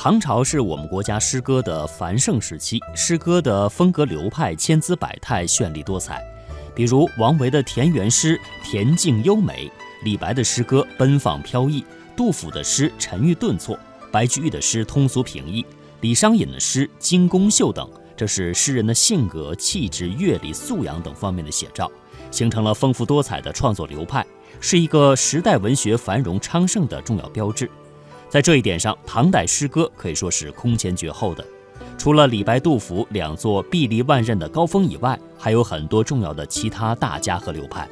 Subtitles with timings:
[0.00, 6.22] 唐朝是我们国家诗歌的繁盛时期，诗歌的风格流派千姿百态、绚丽多彩。
[6.72, 9.68] 比如王维的田园诗恬静优美，
[10.04, 11.84] 李白的诗歌奔放飘逸，
[12.16, 13.76] 杜甫的诗沉郁顿挫，
[14.12, 15.66] 白居易的诗通俗平易，
[16.00, 17.90] 李商隐的诗精工秀等。
[18.16, 21.90] 这是诗人的性格、气质、阅历、素养等方面的写照，
[22.30, 24.24] 形成了丰富多彩的创作流派，
[24.60, 27.68] 是一个时代文学繁荣昌盛的重要标志。
[28.28, 31.44] 在这一点上，唐代诗歌可以说是空前绝后的。
[31.96, 37.88] 除了李白、杜甫两座壁立万仞的高峰以外，还有很多重要的其他大家和流派。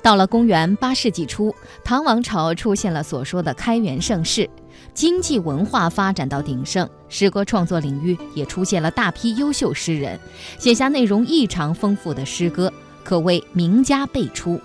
[0.00, 1.54] 到了公元八世纪初，
[1.84, 4.48] 唐王朝出现了所说的开元盛世，
[4.94, 10.18] 经济文化发展到鼎盛，诗歌创作领域也出现了大批优秀诗人，
[10.58, 12.72] 写下内容异常丰富的诗歌，
[13.04, 14.60] 可谓名家辈出。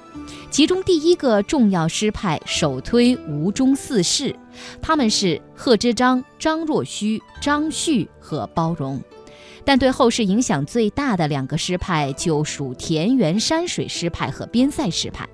[0.49, 4.35] 其中第一个重要诗派首推吴中四士，
[4.81, 9.01] 他们是贺知章、张若虚、张旭和包容。
[9.65, 15.27] 但对后世影响最大的两个诗派就属田园山水诗派和边塞诗派。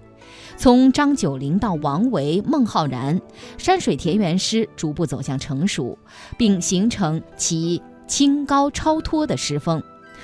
[0.56, 3.20] 从张九龄到王维、孟浩然，
[3.58, 5.98] 山水田园诗逐步走向成熟，
[6.38, 9.82] 并形成其清高超脱的诗风。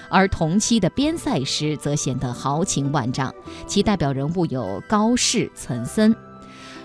[0.08, 3.34] 而同期的边塞诗则显得豪情万丈，
[3.66, 6.16] 其代表人物有高适、岑参，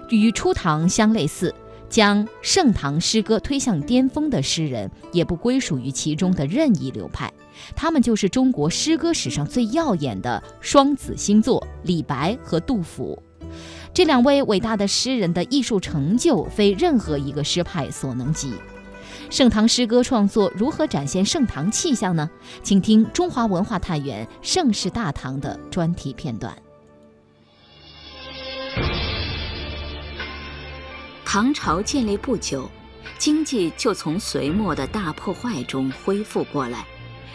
[0.08, 1.54] 与初唐相类似。
[1.90, 7.30] 将盛唐诗歌推向巅峰的诗人，也不归属于其中的任意流派，
[7.74, 13.20] 他们就是中国诗歌史上最耀眼的双子星座——李白和杜甫。
[13.92, 18.52] 这两位伟大的诗人的艺术成就，非任何一个诗派所能及。
[19.28, 22.30] 盛唐诗歌创作如何展现盛唐气象呢？
[22.62, 26.56] 请听中华文化探源盛世大唐的专题片段。
[31.32, 32.68] 唐朝建立不久，
[33.16, 36.84] 经济就从隋末的大破坏中恢复过来，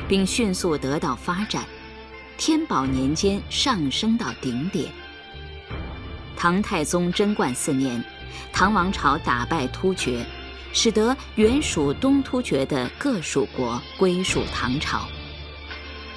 [0.06, 1.64] 并迅速得到发展。
[2.38, 4.92] 天宝年间上升到顶点。
[6.36, 8.04] 唐太宗贞观四年，
[8.52, 10.26] 唐王朝打败突厥。
[10.74, 15.08] 使得原属东突厥的各属国归属唐朝，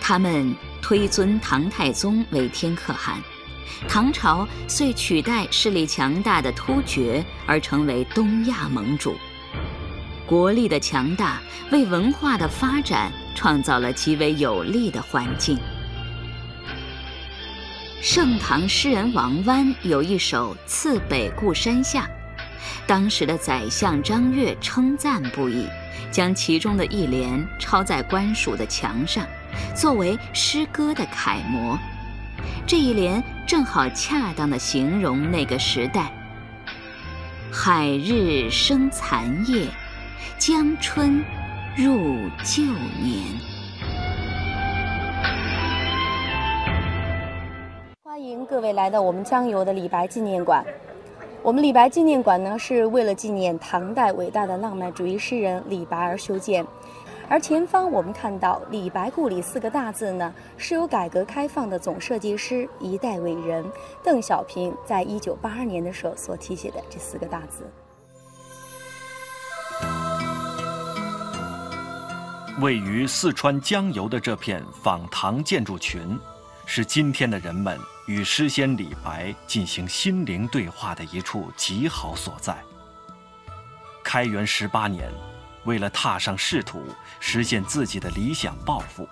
[0.00, 3.22] 他们推尊唐太宗为天可汗，
[3.88, 9.16] 唐朝遂取代势力强大的突厥而成为东亚盟主。
[10.26, 11.40] 国力的强大
[11.70, 15.58] 为文化的发展创造了极为有利的环境。
[18.00, 22.02] 盛唐诗人王湾有一首《次北固山下》。
[22.86, 25.66] 当时的宰相张悦称赞不已，
[26.10, 29.26] 将其中的一联抄在官署的墙上，
[29.74, 31.78] 作为诗歌的楷模。
[32.66, 36.12] 这一联正好恰当地形容那个时代：
[37.50, 39.66] 海日生残夜，
[40.36, 41.24] 江春
[41.74, 43.24] 入旧年。
[48.04, 50.62] 欢迎各位来到我们江油的李白纪念馆。
[51.42, 56.66] 我们李白纪念馆呢，是为了纪念唐代伟大的浪漫主义诗人李白而修建。
[57.30, 63.64] 而前方我们看到“李白故里”四个大字呢，是由改革开放的总设计师、一代伟人
[64.02, 67.70] 邓小平在一九八二年的时候所题写的这四个大字。
[72.60, 76.18] 位于四川江油的这片仿唐建筑群，
[76.64, 77.78] 是今天的人们。
[78.06, 82.56] 与诗仙李白进行心灵对话的一处极好所在。
[84.02, 85.12] 开元十八年，
[85.68, 86.82] 为了踏上仕途，
[87.20, 89.06] 实现自己的理想抱负，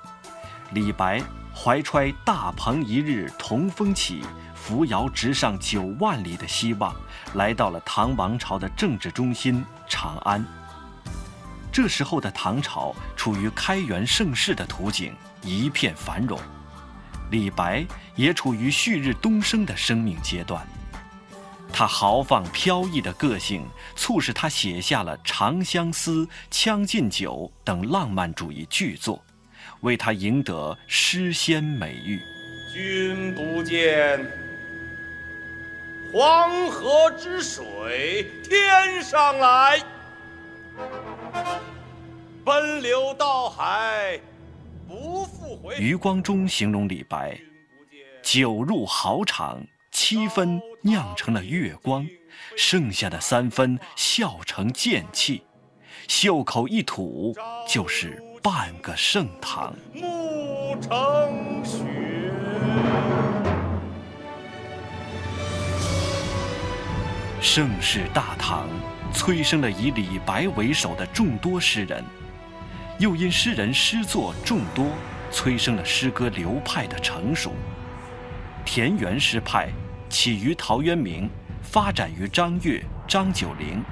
[0.72, 1.22] 李白
[1.54, 4.24] 怀揣“大鹏一日同风起，
[4.54, 6.96] 扶摇直上九万里”的希望，
[7.34, 10.42] 来到了唐王朝的政治中心长安。
[11.70, 16.40] 这时候的唐朝处于开元盛世的图景，一片繁荣。
[17.30, 17.84] 李白
[18.14, 20.66] 也处于旭日东升的生命阶段，
[21.72, 29.22] 他豪放飘逸的个性促使他写下了《长相思》《将进酒》等浪漫主义巨作，
[29.80, 32.20] 为他赢得诗仙美誉。
[32.72, 34.26] 君不见
[36.12, 39.78] 黄河之水天上来，
[42.44, 44.18] 奔流到海
[44.88, 45.76] 不复回。
[45.78, 47.38] 余光中形容李白：
[48.22, 49.62] 酒入豪肠，
[49.98, 52.06] 七分酿成了月光，
[52.54, 55.42] 剩下的三分笑成剑气，
[56.06, 57.34] 袖口一吐
[57.66, 59.74] 就是半个盛唐。
[59.94, 61.78] 暮成雪。
[67.40, 68.68] 盛世大唐，
[69.14, 72.04] 催生了以李白为首的众多诗人，
[72.98, 74.90] 又因诗人诗作众多，
[75.32, 77.54] 催生了诗歌流派的成熟。
[78.62, 79.70] 田园诗派
[80.08, 81.28] 起于陶渊明，
[81.62, 83.82] 发展于张悦、张九龄，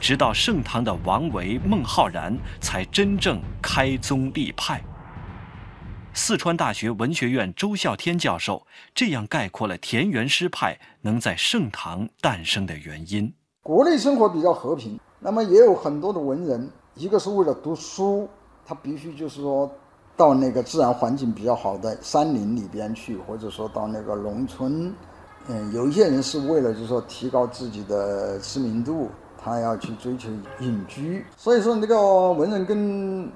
[0.00, 4.82] 直到盛唐的王维、孟浩然，才真正开宗立派。
[6.14, 13.32] 四川大学文学院周孝天教授这样概括了田园诗派能在盛唐诞生的原因：
[13.62, 18.28] 国内生活比较和平，那么也有很多的文人，一个是为了读书，
[18.66, 19.72] 他必须就是说
[20.14, 24.94] 到那个自然环境比较好的山林里边去，或者说到那个农村。
[25.48, 29.10] 嗯，有一些人是为了就是说提高自己的知名度，
[29.42, 30.28] 他要去追求
[30.60, 31.24] 隐居。
[31.36, 33.30] 所以说，那个文人跟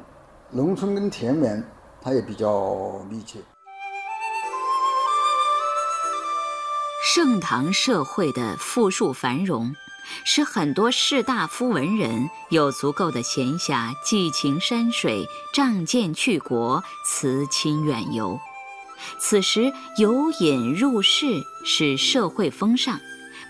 [0.51, 1.63] 农村跟田园。
[1.99, 3.41] 他也比较密切。
[7.03, 9.75] 盛唐社会的富庶繁荣，
[10.25, 18.39] 使很多士大夫文人有足够的闲暇，寄情山水，仗剑去国，辞亲远游。
[19.19, 22.99] 此时由隐入仕是社会风尚，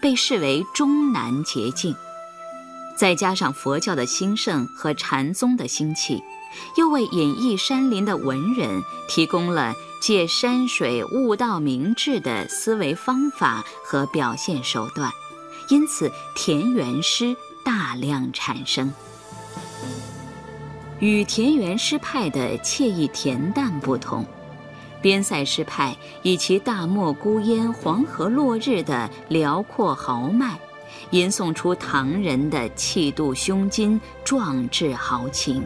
[0.00, 1.94] 被视为终南捷径。
[2.96, 6.22] 再加上佛教的兴盛和禅宗的兴起。
[6.78, 15.12] 又为隐逸山林的文人提供了借山水悟道明智的思维方法和表现手段，
[15.68, 18.90] 因此田园诗大量产生。
[20.98, 24.24] 与田园诗派的惬意恬淡不同，
[25.02, 30.58] 边塞诗派以其大漠孤烟、黄河落日的辽阔豪迈，
[31.10, 35.64] 吟诵出唐人的气度胸襟、壮志豪情。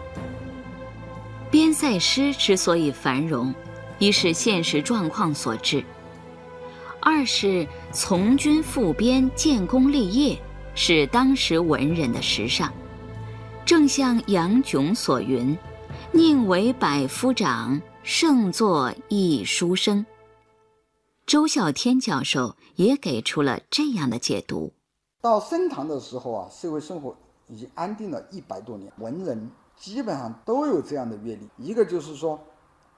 [1.50, 3.54] 边塞诗之所以繁荣，
[3.98, 5.82] 一是现实状况所致；
[7.00, 10.38] 二是从军赴边、建功立业
[10.74, 12.72] 是当时文人的时尚。
[13.64, 15.56] 正像杨炯所云
[16.12, 20.06] ：“宁为百夫长，胜作一书生。”
[21.26, 24.73] 周孝天教授也给出了这样的解读：
[25.20, 27.14] 到盛唐的时候啊，社会生活
[27.47, 29.50] 已经安定了一百多年，文人。
[29.76, 32.38] 基本上都有这样的阅历，一个就是说，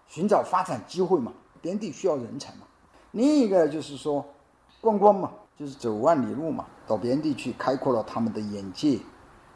[0.09, 2.67] 寻找发展机会嘛，边地需要人才嘛；
[3.13, 4.25] 另一个就是说，
[4.81, 8.99] 观光嘛，就是走万里路嘛，到边地去开阔了他们的眼界。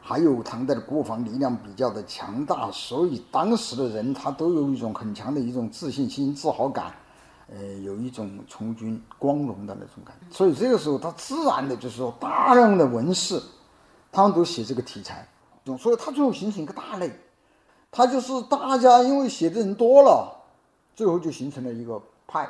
[0.06, 6.94] 还有唐代的国防力量比较的强大，所以当时的人他都有一种很强的一种自信心、自豪感，
[7.49, 10.26] 呃，有一种从军光荣的那种感觉。
[10.31, 13.43] 所以这个时候，他自然的就是说，大量的文士，
[14.12, 15.26] 他们都写这个题材。
[15.81, 17.11] 所以它最后形成一个大类，
[17.91, 20.32] 它就是大家因为写的人多了，
[20.94, 22.49] 最后就形成了一个派。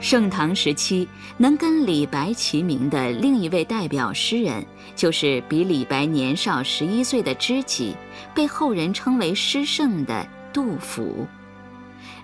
[0.00, 4.64] 盛唐时期能跟李白齐名的另一位代表诗人，
[4.94, 7.96] 就是比李白年少十一岁的知己，
[8.34, 11.26] 被后人称为诗圣的杜甫。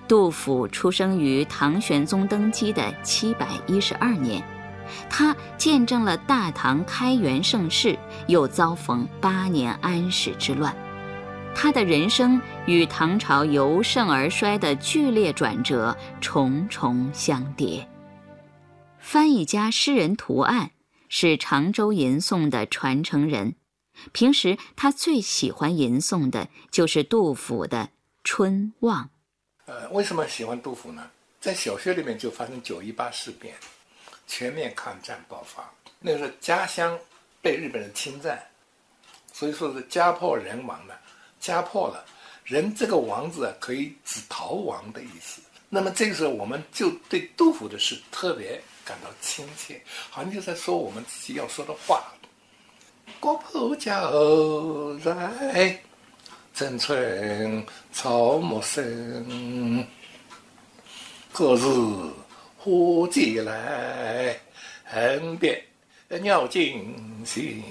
[0.06, 4.42] 杜甫出生于唐玄宗登基的七百一十二年。
[5.08, 7.98] 他见证了大唐开元盛世，
[8.28, 10.74] 又遭逢八年安史之乱，
[11.54, 17.88] 他的人生与唐朝由盛而衰的剧烈转折重重相叠。
[18.98, 20.72] 翻译家诗人图案
[21.08, 23.54] 是常州吟诵的传承人，
[24.12, 27.78] 平时他最喜欢吟诵的就是杜甫的
[28.24, 29.04] 《春望》。
[29.66, 31.10] 呃，为什么喜欢杜甫呢？
[31.40, 33.54] 在小学里面就发生九一八事变。
[34.26, 35.70] 全面抗战爆发，
[36.00, 36.98] 那个时候家乡
[37.42, 38.42] 被日本人侵占，
[39.34, 40.98] 所以说是家破人亡了，
[41.52, 42.04] 家破了，
[42.44, 45.42] 人这个亡字啊，可以指逃亡的意思。
[45.68, 52.04] 那么这个时候，我们就对杜甫的诗特别感到亲切，好像就在说我们自己要说的话。
[53.20, 54.00] 国破家
[55.02, 55.78] 在，
[56.54, 59.86] 城春草木深，
[61.32, 62.10] 何日？
[62.56, 64.38] 忽寄来，
[64.84, 65.62] 恨别
[66.08, 67.62] 鸟惊心。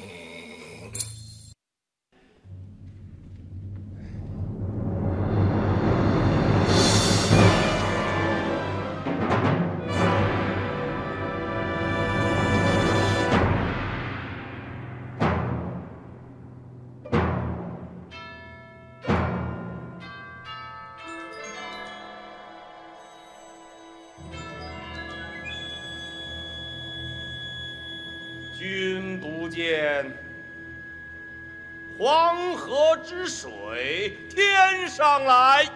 [33.03, 35.67] 之水天上来，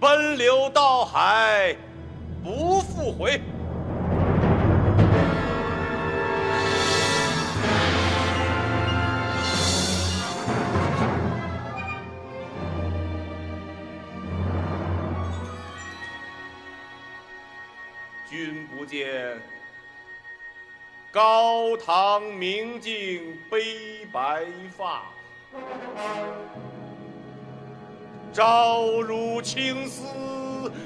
[0.00, 1.76] 奔流到海
[2.42, 3.38] 不复回。
[18.26, 19.38] 君不见，
[21.12, 25.02] 高堂明镜悲白发。
[28.32, 30.06] 朝如青丝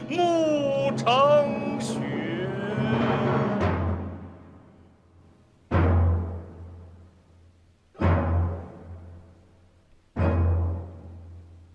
[0.09, 2.01] 暮成雪，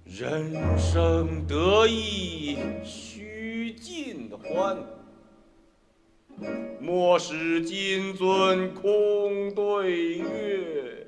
[0.04, 4.78] 人生得意须尽欢，
[6.94, 11.08] 莫使金樽空对月。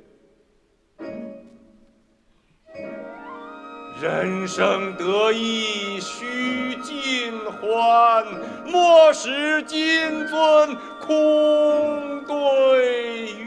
[4.01, 8.25] 人生得意须尽欢，
[8.65, 13.42] 莫使金樽空对月。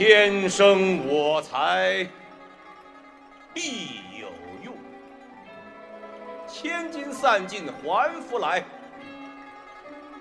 [0.00, 2.08] 天生我材
[3.52, 4.28] 必有
[4.64, 4.74] 用，
[6.48, 8.64] 千金散尽还复来。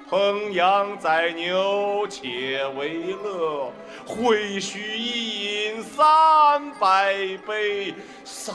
[0.09, 3.71] 烹羊宰牛且为乐，
[4.05, 7.13] 会须一饮三百
[7.47, 7.93] 杯，
[8.25, 8.53] 三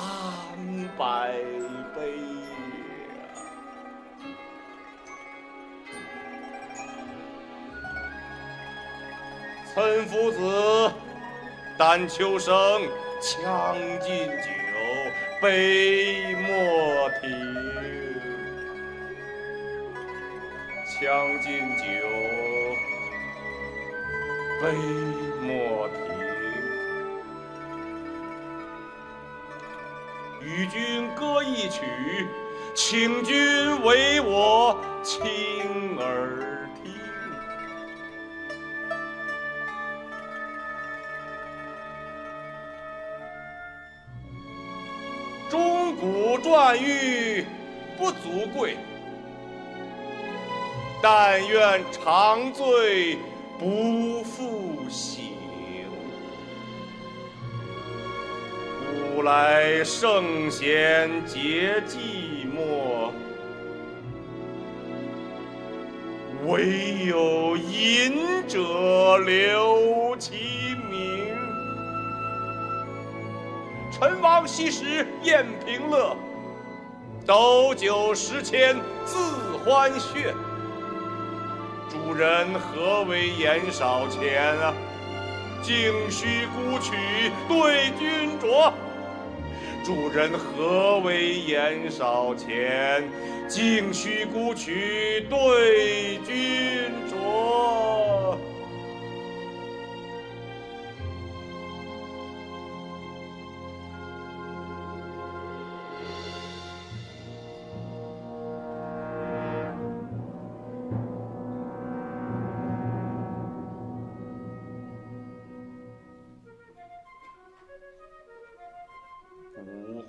[0.98, 1.32] 百
[1.96, 2.18] 杯。
[9.74, 10.92] 岑夫子，
[11.76, 12.54] 但求生，
[13.20, 14.48] 将进酒，
[15.40, 17.30] 杯莫停。
[21.00, 21.84] 将进酒，
[24.62, 24.72] 杯
[25.42, 25.96] 莫停。
[30.40, 31.82] 与君歌一曲，
[32.74, 36.63] 请君为我倾耳
[46.54, 47.44] 万玉
[47.98, 48.76] 不足贵。
[51.02, 53.18] 但愿长醉
[53.58, 55.34] 不复醒。
[59.16, 63.10] 古来圣贤皆寂寞，
[66.46, 71.36] 唯有饮者留其名。
[73.92, 76.16] 陈王昔时宴平乐，
[77.26, 78.76] 斗酒十千
[79.06, 80.34] 恣欢谑。
[81.88, 84.74] 主人何为言少钱啊？
[85.62, 86.92] 径须沽取
[87.48, 88.70] 对君酌。
[89.82, 93.08] 主人何为言少钱？
[93.48, 98.36] 径须沽取对君酌。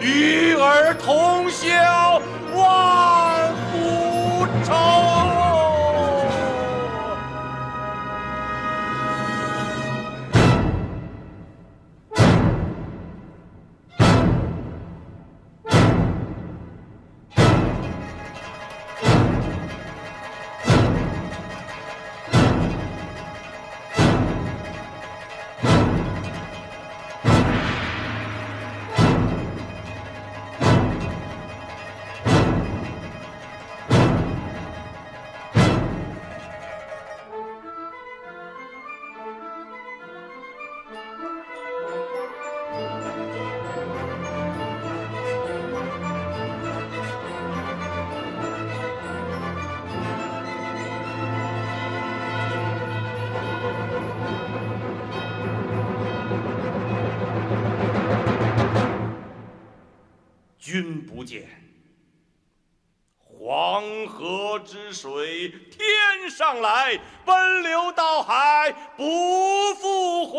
[0.00, 1.68] 与尔同销
[2.54, 5.39] 万古愁。
[60.70, 61.48] 君不见。
[63.18, 70.38] 黄河之水天上来，奔流到海不复回。